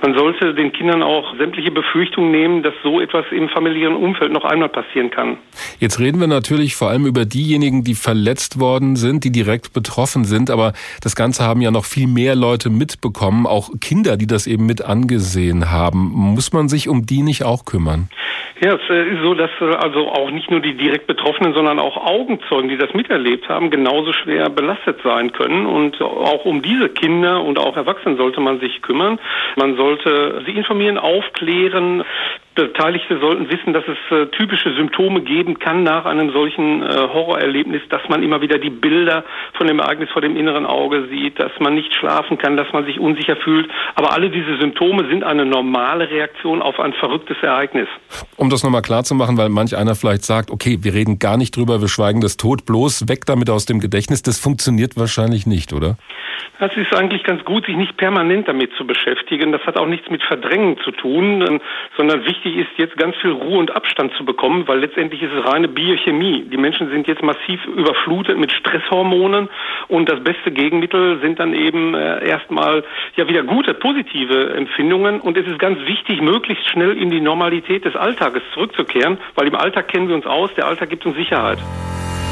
Man 0.02 0.16
sollte 0.16 0.54
den 0.54 0.72
Kindern 0.72 1.02
auch 1.02 1.36
sämtliche 1.36 1.70
Befürchtungen 1.70 2.30
nehmen, 2.30 2.62
dass 2.62 2.74
so 2.82 3.00
etwas 3.00 3.26
im 3.30 3.48
familiären 3.48 3.96
Umfeld 3.96 4.32
noch 4.32 4.44
einmal 4.44 4.70
passieren 4.70 5.10
kann. 5.10 5.38
Jetzt 5.80 6.00
reden 6.00 6.18
wir 6.18 6.26
natürlich 6.26 6.76
vor 6.76 6.88
allem 6.88 7.06
über 7.06 7.24
diejenigen, 7.24 7.84
die 7.84 7.94
verletzt 7.94 8.58
worden 8.58 8.96
sind, 8.96 9.24
die 9.24 9.32
direkt 9.32 9.72
betroffen 9.74 10.24
sind, 10.24 10.50
aber 10.50 10.72
das 11.02 11.16
Ganze 11.16 11.44
haben 11.44 11.60
ja 11.60 11.70
noch 11.70 11.84
viel 11.84 12.06
mehr 12.06 12.34
Leute 12.34 12.70
mitbekommen, 12.70 13.46
auch 13.46 13.70
Kinder, 13.80 14.16
die 14.16 14.26
das 14.26 14.46
eben 14.46 14.66
mit 14.66 14.82
angesehen 14.82 15.70
haben. 15.70 16.10
Muss 16.14 16.52
man 16.52 16.68
sich 16.68 16.88
um 16.88 17.04
die 17.06 17.22
nicht 17.22 17.44
auch 17.44 17.64
kümmern? 17.64 18.08
Ja, 18.60 18.74
es 18.74 18.88
äh, 18.88 19.12
ist 19.12 19.22
so, 19.22 19.34
dass 19.34 19.50
äh, 19.60 19.64
also 19.64 20.08
auch 20.08 20.30
nicht 20.30 20.50
nur 20.50 20.60
die 20.60 20.74
direkt 20.74 21.06
Betroffenen, 21.06 21.54
sondern 21.54 21.78
auch 21.78 21.96
Augenzeugen, 22.14 22.68
die 22.68 22.76
das 22.76 22.94
miterlebt 22.94 23.48
haben, 23.48 23.70
genauso 23.70 24.12
schwer 24.12 24.48
belastet 24.48 25.00
sein 25.02 25.32
können. 25.32 25.66
Und 25.66 26.00
auch 26.00 26.44
um 26.44 26.62
diese 26.62 26.88
Kinder 26.88 27.42
und 27.42 27.58
auch 27.58 27.76
Erwachsenen 27.76 28.16
sollte 28.16 28.40
man 28.40 28.60
sich 28.60 28.82
kümmern. 28.82 29.18
Man 29.56 29.76
sollte 29.76 30.42
sie 30.46 30.52
informieren, 30.52 30.98
aufklären, 30.98 32.04
Beteiligte 32.54 33.18
sollten 33.18 33.50
wissen, 33.50 33.72
dass 33.72 33.84
es 33.88 33.98
äh, 34.16 34.26
typische 34.26 34.72
Symptome 34.74 35.22
geben 35.22 35.58
kann 35.58 35.82
nach 35.82 36.04
einem 36.04 36.30
solchen 36.30 36.82
äh, 36.82 36.86
Horrorerlebnis, 36.86 37.82
dass 37.90 38.02
man 38.08 38.22
immer 38.22 38.40
wieder 38.40 38.58
die 38.58 38.70
Bilder 38.70 39.24
von 39.54 39.66
dem 39.66 39.80
Ereignis 39.80 40.10
vor 40.10 40.22
dem 40.22 40.36
inneren 40.36 40.64
Auge 40.64 41.08
sieht, 41.10 41.38
dass 41.40 41.52
man 41.58 41.74
nicht 41.74 41.92
schlafen 41.94 42.38
kann, 42.38 42.56
dass 42.56 42.72
man 42.72 42.84
sich 42.84 43.00
unsicher 43.00 43.36
fühlt. 43.36 43.68
Aber 43.96 44.12
alle 44.12 44.30
diese 44.30 44.56
Symptome 44.58 45.08
sind 45.08 45.24
eine 45.24 45.44
normale 45.44 46.08
Reaktion 46.08 46.62
auf 46.62 46.78
ein 46.78 46.92
verrücktes 46.94 47.36
Ereignis. 47.42 47.88
Um 48.36 48.50
das 48.50 48.62
nochmal 48.62 48.82
klar 48.82 49.04
zu 49.04 49.14
machen, 49.14 49.36
weil 49.36 49.48
manch 49.48 49.76
einer 49.76 49.94
vielleicht 49.94 50.24
sagt, 50.24 50.50
okay, 50.50 50.78
wir 50.82 50.94
reden 50.94 51.18
gar 51.18 51.36
nicht 51.36 51.56
drüber, 51.56 51.80
wir 51.80 51.88
schweigen 51.88 52.20
das 52.20 52.36
tot, 52.36 52.66
bloß 52.66 53.08
weg 53.08 53.26
damit 53.26 53.50
aus 53.50 53.66
dem 53.66 53.80
Gedächtnis, 53.80 54.22
das 54.22 54.38
funktioniert 54.38 54.96
wahrscheinlich 54.96 55.46
nicht, 55.46 55.72
oder? 55.72 55.96
Das 56.58 56.76
ist 56.76 56.94
eigentlich 56.94 57.24
ganz 57.24 57.44
gut, 57.44 57.66
sich 57.66 57.76
nicht 57.76 57.96
permanent 57.96 58.46
damit 58.48 58.72
zu 58.74 58.86
beschäftigen. 58.86 59.52
Das 59.52 59.62
hat 59.66 59.76
auch 59.76 59.86
nichts 59.86 60.08
mit 60.10 60.22
Verdrängen 60.22 60.78
zu 60.84 60.92
tun, 60.92 61.42
ähm, 61.42 61.60
sondern 61.96 62.24
wichtig 62.24 62.56
ist 62.56 62.68
jetzt 62.76 62.96
ganz 62.96 63.16
viel 63.16 63.32
Ruhe 63.32 63.58
und 63.58 63.74
Abstand 63.74 64.12
zu 64.14 64.24
bekommen, 64.24 64.66
weil 64.68 64.78
letztendlich 64.78 65.22
ist 65.22 65.32
es 65.32 65.44
reine 65.44 65.68
Biochemie. 65.68 66.44
Die 66.50 66.56
Menschen 66.56 66.90
sind 66.90 67.06
jetzt 67.06 67.22
massiv 67.22 67.64
überflutet 67.66 68.38
mit 68.38 68.52
Stresshormonen 68.52 69.48
und 69.88 70.08
das 70.08 70.22
beste 70.22 70.50
Gegenmittel 70.52 71.20
sind 71.20 71.40
dann 71.40 71.54
eben 71.54 71.94
äh, 71.94 72.26
erstmal 72.26 72.84
ja 73.16 73.28
wieder 73.28 73.42
gute, 73.42 73.74
positive 73.74 74.54
Empfindungen 74.54 75.20
und 75.20 75.36
es 75.36 75.46
ist 75.46 75.58
ganz 75.58 75.78
wichtig, 75.86 76.20
möglichst 76.20 76.68
schnell 76.68 76.96
in 76.96 77.10
die 77.10 77.20
Normalität 77.20 77.84
des 77.84 77.96
Alltages 77.96 78.42
zurückzukehren, 78.52 79.18
weil 79.34 79.48
im 79.48 79.54
Alltag 79.54 79.88
kennen 79.88 80.08
wir 80.08 80.14
uns 80.14 80.26
aus, 80.26 80.50
der 80.56 80.66
Alltag 80.66 80.90
gibt 80.90 81.04
uns 81.04 81.16
Sicherheit. 81.16 81.58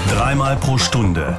Dreimal 0.09 0.57
pro 0.57 0.79
Stunde 0.79 1.39